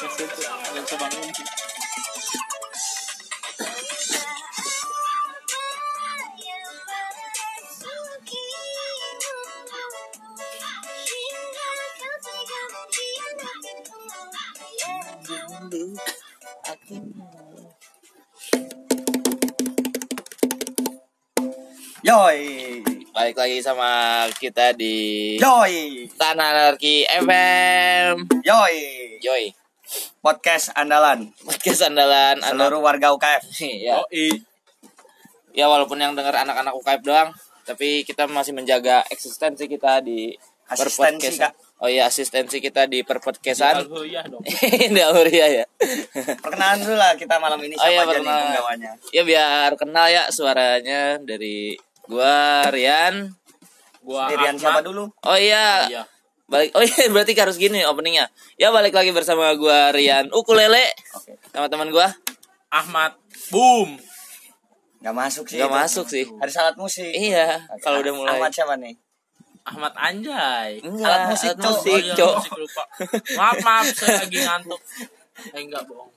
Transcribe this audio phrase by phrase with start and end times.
[0.00, 1.28] nggak bisa bangun
[22.00, 22.80] Yoi.
[23.12, 26.08] Balik lagi sama kita di Yoi.
[26.16, 28.24] Tanah Anarki FM.
[28.40, 28.76] Yoi.
[29.20, 29.52] Yoi,
[30.20, 32.50] Podcast andalan podcast andalan anak.
[32.52, 33.42] seluruh warga UKF.
[33.86, 33.98] ya.
[33.98, 34.30] oh i
[35.50, 37.30] ya walaupun yang dengar anak-anak UKF doang,
[37.66, 40.30] tapi kita masih menjaga eksistensi kita di
[40.70, 41.42] Asistensi.
[41.80, 43.82] Oh iya, asistensi kita di perpodcastan.
[43.82, 44.44] Alhuriyah dong
[44.94, 45.64] Di Auria ya.
[46.38, 48.44] Perkenalan dulu lah kita malam ini Oh siapa iya, perkenalan.
[48.46, 48.90] penggawanya.
[49.10, 53.32] Ya biar kenal ya suaranya dari gua Rian.
[54.04, 54.60] gua Ahmad.
[54.60, 55.08] siapa dulu?
[55.24, 56.02] Oh iya, iya
[56.50, 58.26] balik oh iya berarti harus gini openingnya
[58.58, 61.38] ya balik lagi bersama gua Rian ukulele Oke.
[61.54, 62.10] sama teman gua
[62.68, 63.14] Ahmad
[63.48, 63.96] boom
[65.00, 65.56] Gak masuk sih.
[65.56, 65.78] nggak itu.
[65.80, 67.08] masuk sih Harus alat musik.
[67.08, 68.92] iya kalau udah mulai Ahmad siapa nih?
[69.64, 71.64] Ahmad Anjay enggak alat musik, Cok.
[71.64, 72.84] musik oh, iya, musik lupa
[73.38, 74.80] maaf maaf saya lagi ngantuk
[75.56, 76.10] eh enggak bohong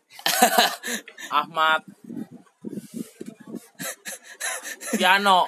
[1.45, 1.81] Ahmad
[5.00, 5.47] piano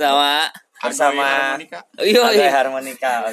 [0.00, 0.48] sama
[0.84, 1.56] Bersama
[1.98, 3.24] iya iya harmonika.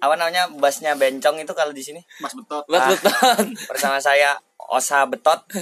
[0.00, 2.00] Apa namanya bassnya bencong itu kalau di sini?
[2.18, 3.36] Mas Betot buat Ah.
[3.68, 4.32] Bersama saya
[4.68, 5.44] Osa Betot.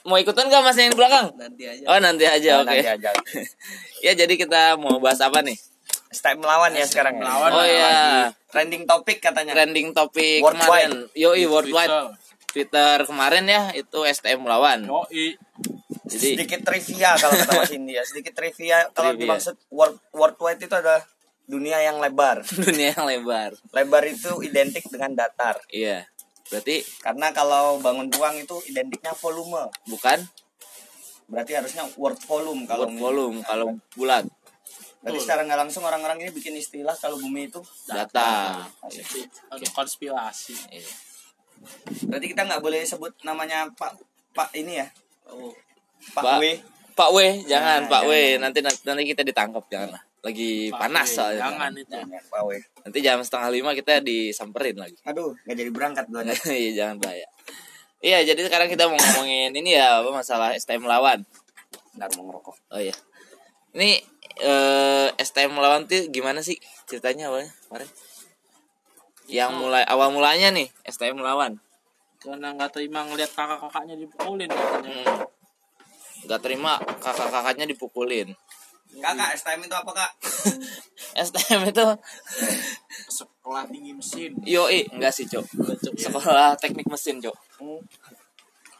[0.00, 2.88] mau ikutan gak mas yang di belakang nanti aja oh nanti aja Oh, oke nanti
[2.88, 3.12] aja.
[4.06, 5.52] ya jadi kita mau bahas apa nih
[6.08, 7.20] Step melawan ya sekarang ya.
[7.20, 7.50] melawan.
[7.52, 7.92] oh iya
[8.48, 9.52] Trending topik katanya.
[9.52, 10.64] trending topik Worldwide.
[10.64, 12.08] kemarin yoi worldwide Twitter.
[12.48, 15.36] Twitter kemarin ya itu STM melawan oh i
[16.08, 19.22] jadi sedikit trivia kalau kata Mas India sedikit trivia kalau Trivia.
[19.28, 21.04] dimaksud world worldwide itu adalah
[21.48, 22.44] dunia yang lebar.
[22.68, 23.56] Dunia yang lebar.
[23.72, 25.56] Lebar itu identik dengan datar.
[25.72, 26.04] Iya.
[26.52, 29.72] Berarti karena kalau bangun ruang itu identiknya volume.
[29.88, 30.28] Bukan?
[31.28, 34.28] Berarti harusnya word volume kalau Word volume kalau bulat.
[35.00, 39.28] Berarti secara nggak langsung orang-orang ini bikin istilah kalau bumi itu data Asik.
[39.48, 40.56] Ada konspirasi.
[40.68, 40.92] Iya.
[42.06, 43.98] berarti kita nggak boleh sebut namanya Pak
[44.30, 44.86] Pak ini ya.
[45.26, 45.50] Oh
[46.12, 46.44] Pak, Pak- W
[46.92, 51.08] Pak W jangan Nah, Pak W nanti nanti kita ditangkap jangan lah lagi Pak panas
[51.08, 51.40] W, soalnya.
[51.46, 51.94] jangan itu.
[51.94, 54.98] Jangan, Pak W nanti jam setengah lima kita disamperin lagi.
[55.06, 56.20] Aduh nggak jadi berangkat gue
[56.58, 57.28] iya jangan bahaya
[57.98, 61.22] iya jadi sekarang kita mau ngomongin ini ya apa masalah STM lawan.
[61.94, 62.56] Nggak mau ngerokok.
[62.70, 62.94] Oh iya.
[63.74, 63.98] Ini
[64.38, 67.88] eh, STM lawan tuh gimana sih ceritanya awalnya kemarin?
[69.28, 71.58] Yang mulai awal mulanya nih STM lawan.
[72.18, 74.90] Karena nggak terima ngeliat kakak kakaknya dipukulin katanya.
[74.90, 75.37] Hmm.
[76.28, 78.28] Gak terima kakak-kakaknya dipukulin.
[78.88, 80.10] kakak STM itu apa kak
[81.28, 81.84] STM itu
[83.06, 85.44] sekolah tinggi mesin yoi enggak sih, Cok.
[85.94, 87.36] Sekolah teknik mesin, Cok.
[87.58, 87.80] Hmm.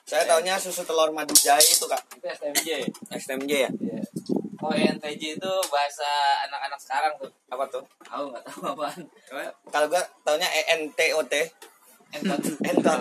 [0.03, 2.69] saya taunya susu telur madu jahe itu kak Itu STMJ.
[3.13, 4.01] STMJ ya Iya.
[4.59, 6.09] Oh, NTJ itu bahasa
[6.43, 7.31] anak-anak sekarang tuh.
[7.47, 9.01] apa tuh Aku nggak tahu apaan.
[9.69, 11.33] kalau gua taunya ENTOT
[12.11, 12.41] Entot.
[12.65, 13.01] entot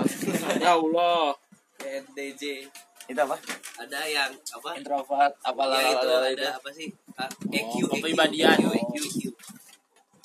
[0.60, 1.34] ya Allah
[1.80, 2.68] NTJ
[3.08, 3.36] itu apa?
[3.80, 4.70] Ada yang apa?
[4.76, 6.88] Introvert apa ya itu ada apa sih?
[7.16, 8.58] Ah, EQ Oh, kepribadian.
[8.60, 9.22] EQ EQ EQ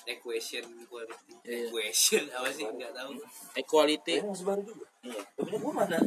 [0.03, 1.33] equation quality.
[1.47, 1.71] Iya.
[1.71, 2.65] equation apa sih?
[2.67, 3.13] Nggak tahu.
[3.55, 4.15] Equality.
[4.19, 4.87] Masih baru juga.
[5.07, 5.21] iya.
[5.39, 5.99] Punya gua mana?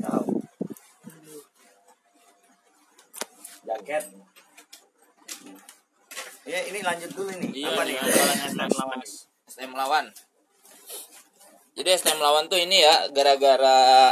[0.00, 0.26] tahu.
[3.68, 4.04] Jaket.
[6.48, 7.50] Ya ini lanjut dulu nih.
[7.52, 7.94] Iya apa nih?
[7.94, 8.68] nih lawan.
[8.72, 9.00] Lawan
[9.50, 10.06] STM lawan.
[11.76, 14.10] Jadi STM lawan tuh ini ya gara-gara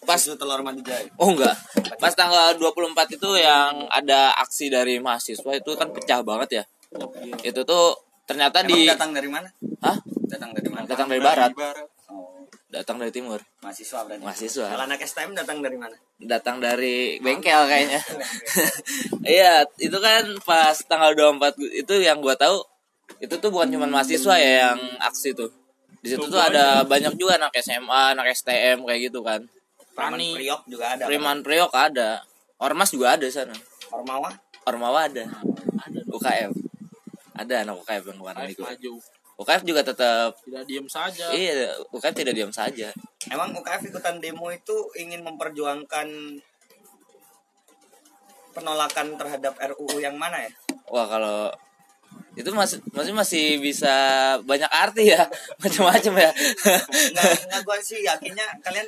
[0.00, 1.52] pas telur madu jahe Oh enggak.
[1.96, 6.64] Pas tanggal 24 itu yang ada aksi dari mahasiswa itu kan pecah banget ya.
[7.40, 9.48] Itu tuh ternyata Emang di datang dari mana
[9.82, 9.98] Hah?
[10.26, 11.50] datang dari mana Datang dari barat,
[12.08, 13.42] oh datang dari timur.
[13.58, 14.66] mahasiswa berarti Mahasiswa.
[14.70, 17.98] kalau anak STM datang dari mana Datang dari bengkel kayaknya.
[19.26, 22.62] Iya, itu kan pas tanggal 24 itu yang gua tahu
[23.18, 25.50] itu tuh bukan cuma mahasiswa ya yang aksi tuh.
[26.00, 29.42] Di situ tuh ada banyak juga anak SMA, anak STM kayak gitu kan.
[30.00, 30.28] Preman Tani.
[30.40, 32.10] Priok juga ada Preman Priok ada.
[32.60, 33.56] Ormas juga ada sana.
[33.92, 34.32] Ormawa
[34.64, 35.24] Ormawa ada.
[35.84, 36.52] ada UKM.
[37.36, 38.64] Ada anak UKM yang kemarin ikut.
[38.64, 38.92] maju
[39.40, 42.92] UKM juga tetap tidak diam saja iya, UKM tidak diam saja.
[43.32, 46.08] Emang UKF ikutan demo itu ingin memperjuangkan
[48.52, 50.52] penolakan terhadap RUU yang mana ya?
[50.92, 51.48] Wah, kalau
[52.36, 53.94] itu masih masih masih bisa
[54.46, 55.26] banyak arti ya
[55.62, 56.30] macam-macam ya
[57.10, 58.86] Enggak, enggak gue sih yakinnya kalian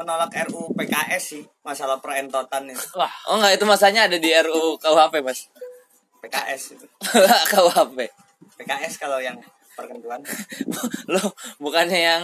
[0.00, 2.80] menolak RUU PKS sih masalah perentotan itu.
[2.94, 5.44] wah oh enggak itu masanya ada di RUU KUHP mas
[6.18, 6.86] PKS itu.
[7.52, 7.98] KUHP
[8.56, 9.36] PKS kalau yang
[9.72, 10.24] perkentuan
[11.12, 11.20] lo
[11.56, 12.22] bukannya yang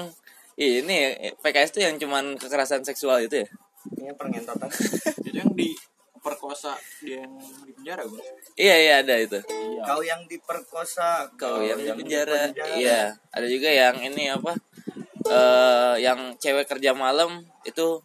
[0.55, 3.49] ini PKS tuh yang cuman kekerasan seksual itu ya
[3.95, 4.73] ini pengentotan
[5.21, 7.33] Jadi yang diperkosa dia yang
[7.63, 8.21] di penjara gue.
[8.57, 9.81] iya iya ada itu Iya.
[9.85, 12.75] kau yang diperkosa kau yang di yang penjara dipenjara.
[12.75, 13.01] iya
[13.31, 14.53] ada juga yang ini apa
[15.29, 18.01] eh yang cewek kerja malam itu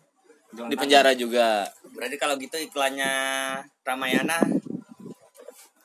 [0.51, 1.63] di penjara juga.
[1.95, 3.13] Berarti kalau gitu iklannya
[3.81, 4.39] Ramayana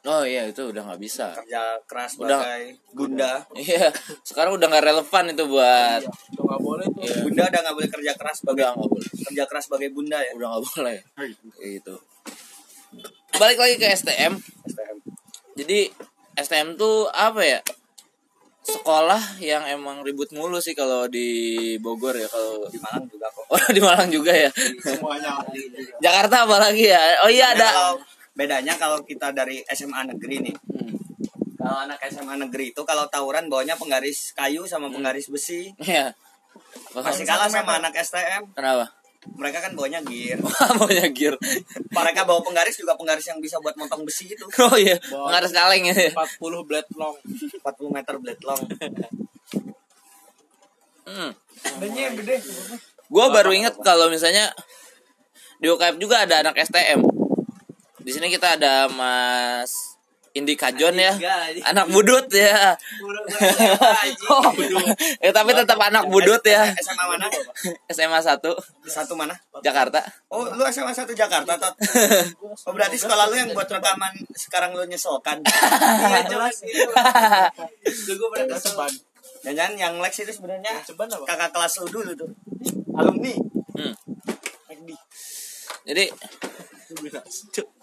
[0.07, 1.35] oh iya itu udah nggak bisa.
[1.35, 2.39] kerja keras Udah.
[2.39, 3.33] sebagai bunda.
[3.59, 3.91] Iya
[4.23, 7.03] sekarang udah nggak relevan itu buat Iya, Itu nggak boleh tuh.
[7.03, 7.17] Iya.
[7.27, 9.09] bunda udah nggak boleh kerja keras sebagai udah nggak boleh.
[9.27, 10.33] kerja keras sebagai bunda ya?
[10.39, 10.99] Udah nggak boleh.
[11.59, 11.95] Gitu.
[13.37, 14.33] Balik lagi ke STM
[14.65, 14.97] STM.
[15.59, 15.79] jadi
[16.39, 17.61] STM tuh apa ya
[18.69, 21.29] sekolah yang emang ribut mulu sih kalau di
[21.77, 25.39] Bogor ya kalau di Malang juga kok oh di Malang juga ya Semuanya.
[25.99, 28.01] Jakarta apalagi ya oh iya ada kalau-
[28.33, 30.93] bedanya kalau kita dari SMA negeri nih Hmm.
[31.57, 36.13] kalau anak SMA negeri itu kalau tawuran bawanya penggaris kayu sama penggaris besi Iya.
[36.93, 38.93] masih kalah sama anak STM Kenapa?
[39.35, 40.39] Mereka kan bawanya gear
[40.79, 41.35] Maunya gear.
[41.91, 45.91] mereka bawa penggaris juga penggaris yang bisa buat motong besi itu Oh iya, pengaris kaleng
[45.91, 45.95] ya.
[46.15, 47.17] 40 blade long.
[47.65, 48.63] 40 meter blade long
[51.07, 51.31] Hmm.
[51.63, 52.43] Adanya gede.
[53.07, 54.51] Gua baru inget kalau misalnya
[55.57, 56.99] di UKM juga ada anak STM.
[58.03, 59.96] Di sini kita ada Mas
[60.37, 61.17] Indi Kajon ya.
[61.65, 62.77] Anak budut ya.
[64.29, 64.53] Oh,
[65.25, 66.69] ya tapi tetap anak budut ya.
[66.77, 67.27] SMA mana
[67.89, 68.45] SMA 1
[68.87, 69.35] satu mana
[69.65, 69.99] Jakarta.
[70.31, 71.75] oh lu SMA satu Jakarta tot
[72.67, 76.87] oh berarti sekolah lu yang buat rekaman sekarang lu nyesolkan Iya jelas itu.
[78.07, 78.77] Dulu gue pernah kesel.
[78.77, 78.93] Ceban.
[79.57, 80.83] jangan yang Lex itu sebenarnya
[81.27, 82.31] kakak kelas lu dulu tuh
[82.95, 83.35] alumni
[83.77, 83.93] Hmm.
[85.85, 86.09] Jadi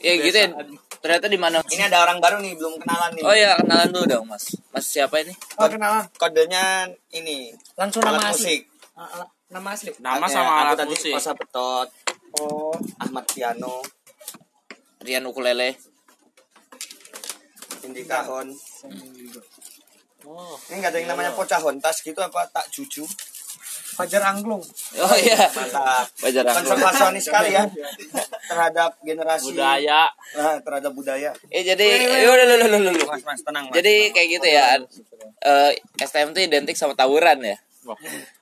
[0.02, 0.50] ya gitu ya.
[1.04, 1.60] Ternyata di mana?
[1.68, 4.56] ini ada orang baru nih belum kenalan nih Oh iya, kenalan dulu dong, Mas.
[4.72, 5.36] Mas siapa ini?
[5.60, 6.08] Oh, kenalan.
[6.16, 8.96] kodenya ini Langsung alat nama musik asli.
[8.96, 9.92] Ah, ah, Nama asli.
[10.00, 11.12] Ada- sama aku alat tadi musik.
[11.12, 11.88] Kosa Betot
[12.40, 13.84] Oh, Ahmad Piano
[15.04, 15.76] Rian Ukulele.
[17.84, 18.48] Indi Kahon
[20.24, 20.56] oh.
[20.72, 23.04] ini nggak ada yang namanya Pocahontas gitu apa tak cucu
[23.94, 24.60] Fajar Angklung.
[24.98, 25.46] Oh iya.
[25.48, 26.56] mantap Wajar aku.
[26.60, 27.64] konservasionis sekali ya
[28.50, 30.10] terhadap generasi Budaya.
[30.34, 33.08] nah, terhadap budaya Eh jadi, eh, udah, udah, udah, udah, udah.
[33.08, 34.66] mas mas tenang mas Jadi kayak gitu ya.
[35.40, 37.56] Eh STM tuh identik sama tawuran ya.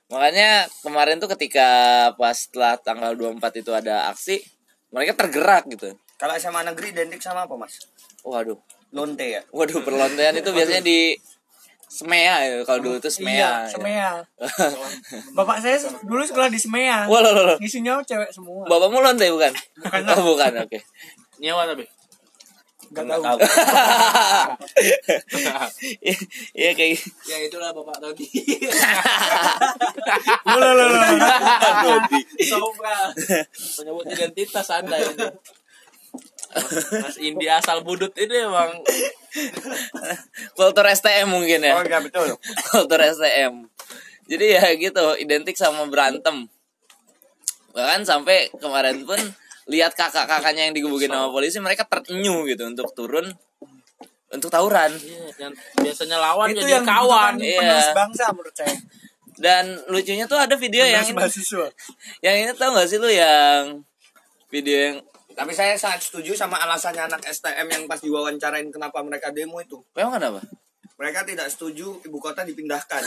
[0.08, 1.68] Makanya kemarin tuh ketika
[2.14, 4.40] pas setelah tanggal 24 itu ada aksi,
[4.88, 5.96] mereka tergerak gitu.
[6.14, 7.74] kalau SMA negeri identik sama apa mas
[8.22, 8.54] Waduh.
[8.92, 11.16] lonte ya Waduh, perlontean itu biasanya di
[11.92, 12.56] Semea ya.
[12.64, 13.68] Kalau dulu tuh Semea.
[13.68, 14.10] Iya, Semea.
[15.36, 17.04] Bapak saya dulu sekolah di Semea.
[17.04, 17.56] Wah, loh, loh.
[17.60, 18.64] Isinya cewek semua.
[18.64, 19.52] Bapakmu lonte bukan?
[20.16, 20.64] Oh, bukan.
[20.64, 20.80] Oke.
[21.36, 21.84] Nyawa tapi.
[22.92, 23.38] Gak tahu.
[26.00, 26.16] Iya,
[26.52, 27.08] Iya kayak gitu.
[27.28, 28.28] Ya itulah Bapak Rodi.
[30.48, 32.00] Loh, loh, loh, loh.
[32.40, 33.12] Sobra.
[33.80, 35.28] Menyebut identitas Anda itu.
[37.00, 38.68] Mas Indi asal budut itu emang
[40.58, 41.80] Kultur STM mungkin ya.
[41.80, 42.36] oh iya betul
[42.72, 43.64] Kultur STM.
[44.28, 46.46] Jadi ya gitu, identik sama berantem.
[47.72, 49.18] Bahkan sampai kemarin pun
[49.66, 53.32] lihat kakak-kakaknya yang digebukin sama polisi, mereka terenyuh gitu untuk turun
[54.32, 54.92] untuk tawuran.
[54.96, 57.34] Iya, yang biasanya lawan itu jadi yang kawan.
[57.40, 57.92] Iya.
[57.92, 58.76] bangsa menurut saya
[59.32, 61.66] Dan lucunya tuh ada video yang penerus mahasiswa
[62.20, 63.80] yang ini tau gak sih lu yang
[64.52, 64.96] video yang
[65.32, 69.80] tapi saya sangat setuju sama alasannya anak STM yang pas diwawancarain kenapa mereka demo itu
[69.96, 70.40] memang kenapa?
[71.00, 73.02] mereka tidak setuju ibu kota dipindahkan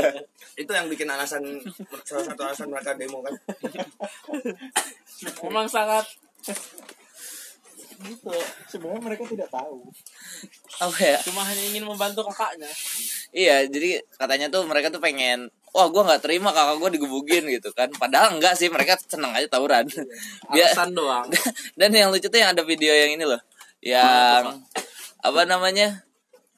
[0.62, 1.44] itu yang bikin alasan
[2.02, 3.34] salah satu alasan mereka demo kan
[5.42, 6.06] Memang sangat
[7.98, 8.30] gitu.
[8.70, 9.82] sebenarnya mereka tidak tahu
[10.78, 11.18] Apa ya?
[11.26, 12.70] Cuma hanya ingin membantu kakaknya.
[13.34, 17.70] Iya, jadi katanya tuh mereka tuh pengen Wah, gua nggak terima kakak gua digebukin gitu
[17.76, 17.88] kan.
[17.92, 19.84] Padahal enggak sih, mereka seneng aja tawuran.
[20.52, 21.28] Alasan doang.
[21.78, 23.40] dan yang lucu tuh yang ada video yang ini loh.
[23.84, 24.64] Yang
[25.22, 26.08] apa namanya?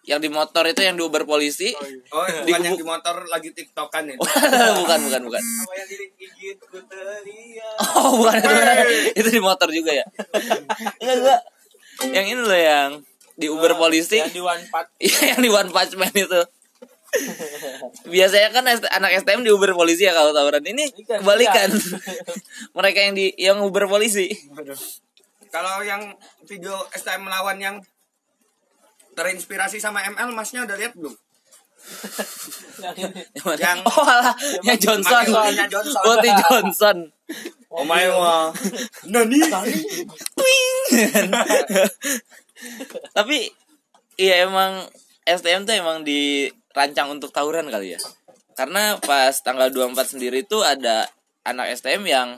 [0.09, 1.71] Yang di motor itu yang diuber polisi.
[2.11, 4.19] Oh bukan yang di motor lagi tiktokan itu
[4.81, 5.43] bukan bukan bukan.
[6.89, 7.77] Teriak.
[8.01, 8.53] oh bukan itu.
[9.21, 10.07] Itu di motor juga ya?
[10.99, 11.41] Enggak enggak.
[12.17, 12.89] Yang ini loh yang
[13.37, 14.19] di uber polisi.
[14.21, 14.89] Yang di one part.
[15.01, 16.41] Iya yang di One Punch Man itu
[18.15, 20.63] biasanya kan anak STM di Uber polisi ya kalau tawuran.
[20.63, 21.69] Ini Ikan, kebalikan.
[22.79, 24.31] Mereka yang di yang Uber polisi.
[25.51, 26.15] Kalau yang
[26.47, 27.77] video STM melawan yang
[29.19, 31.15] terinspirasi sama ML masnya udah lihat belum?
[33.61, 34.37] Yang oh alah.
[34.65, 35.25] Yang Johnson.
[35.69, 36.03] Johnson.
[36.05, 36.97] Putih Johnson.
[37.73, 38.53] Oh my god.
[39.09, 39.41] Nani?
[43.17, 43.39] Tapi
[44.21, 44.85] iya emang
[45.25, 48.01] STM tuh emang di rancang untuk tawuran kali ya.
[48.55, 51.09] Karena pas tanggal 24 sendiri itu ada
[51.43, 52.29] anak STM yang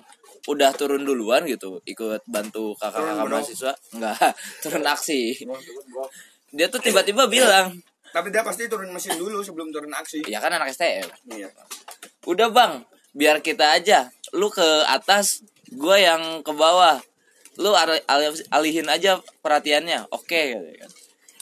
[0.47, 3.73] udah turun duluan gitu, ikut bantu kakak-kakak mahasiswa.
[3.95, 4.19] Enggak,
[4.63, 5.39] turun aksi.
[6.51, 7.73] Dia tuh tiba-tiba bilang,
[8.13, 10.21] Tapi dia pasti turun mesin dulu sebelum turun aksi.
[10.29, 11.09] ya kan anak STM.
[11.33, 11.49] Iya.
[12.29, 12.85] Udah bang,
[13.17, 14.13] biar kita aja.
[14.37, 15.41] Lu ke atas,
[15.73, 17.01] gua yang ke bawah.
[17.57, 20.13] Lu al- al- alihin aja perhatiannya.
[20.13, 20.91] Oke, katanya kan.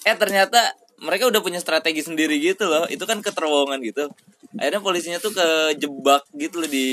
[0.06, 0.60] Eh ternyata
[1.00, 2.84] mereka udah punya strategi sendiri gitu loh.
[2.86, 4.08] Itu kan ke terowongan gitu.
[4.56, 6.86] Akhirnya polisinya tuh kejebak gitu loh di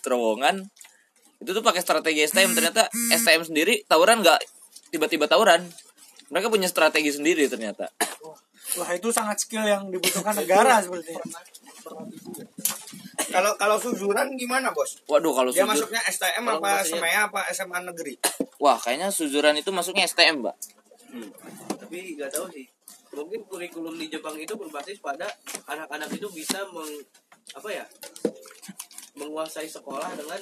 [0.00, 0.64] terowongan.
[1.42, 2.54] Itu tuh pakai strategi STM.
[2.54, 4.40] Ternyata STM sendiri tawuran nggak
[4.90, 5.64] tiba-tiba tawuran.
[6.32, 7.92] Mereka punya strategi sendiri ternyata.
[8.72, 11.20] Wah itu sangat skill yang dibutuhkan negara sepertinya.
[13.28, 14.96] Kalau kalau suzuran gimana, Bos?
[15.04, 18.14] Waduh kalau Dia sujud, masuknya STM apa maksudnya- SMEA apa SMA negeri?
[18.56, 20.56] wah kayaknya suzuran itu masuknya STM, Mbak.
[21.82, 22.64] tapi nggak tahu sih
[23.12, 25.28] mungkin kurikulum di Jepang itu berbasis pada
[25.68, 26.88] anak-anak itu bisa meng
[27.52, 27.84] apa ya
[29.12, 30.40] menguasai sekolah dengan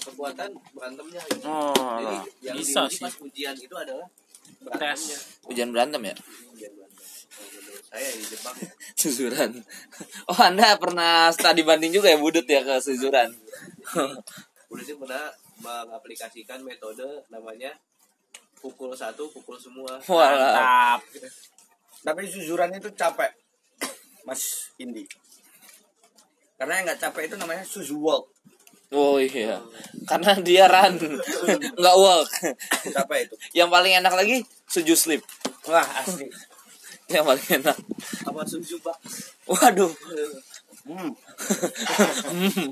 [0.00, 1.44] kekuatan berantemnya gitu.
[1.44, 2.16] Oh, jadi
[2.52, 3.04] yang bisa sih.
[3.04, 4.08] pas ujian itu adalah
[4.62, 6.14] berantemnya hujan berantem ya?
[6.54, 7.04] ujian berantem
[7.36, 8.56] menurut saya di Jepang
[9.00, 9.50] Suzuran.
[10.32, 13.28] Oh, Anda pernah studi banding juga ya budut ya ke Suzuran.
[14.70, 15.28] polisi pernah
[15.60, 17.76] mengaplikasikan metode namanya
[18.56, 20.96] pukul satu pukul semua Walah.
[20.96, 21.00] Mantap.
[22.06, 23.34] Tapi suzuran itu capek.
[24.22, 25.02] Mas Indi.
[26.54, 28.30] Karena yang nggak capek itu namanya Suzu Walk.
[28.94, 29.58] Oh iya.
[30.06, 30.94] Karena dia run,
[31.80, 32.30] nggak walk.
[32.94, 33.34] Capek itu.
[33.58, 34.36] Yang paling enak lagi
[34.70, 35.26] suju sleep.
[35.66, 36.30] Wah, asli.
[37.10, 37.76] Yang paling enak.
[38.26, 38.96] apa suju pak
[39.50, 39.90] Waduh.
[40.86, 41.10] Hmm.
[42.30, 42.70] Hmm.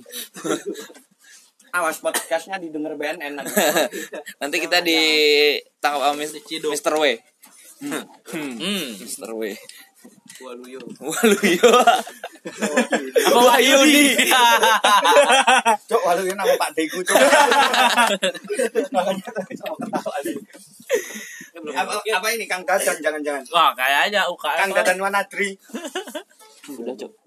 [1.75, 3.51] Awas podcastnya didengar BNN nanti.
[4.41, 4.99] Nanti kita di
[5.83, 6.95] tangkap sama Mr.
[6.95, 7.05] W.
[7.83, 9.31] Hmm, Mr.
[9.35, 9.43] W.
[10.45, 11.71] waluyo Waluyo.
[13.25, 14.21] Apa Wahyudi?
[15.89, 17.17] Cok, walau ini nama Pak Deku, cok.
[18.93, 20.37] Makanya tadi sama ketawa sih.
[21.73, 23.43] Apa, apa ini Kang Dadan jangan-jangan?
[23.49, 24.59] Wah, kayaknya UKM.
[24.61, 25.57] Kang Dadan Wanadri.
[26.69, 27.24] Udah, Cok.